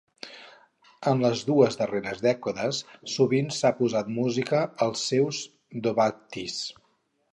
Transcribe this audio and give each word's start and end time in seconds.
En 1.09 1.19
les 1.23 1.43
dues 1.49 1.77
darreres 1.81 2.23
dècades, 2.27 2.79
sovint 3.17 3.53
s'ha 3.57 3.73
posat 3.83 4.09
música 4.17 4.63
als 4.87 5.05
seus 5.11 5.43
do-baytis. 5.87 6.59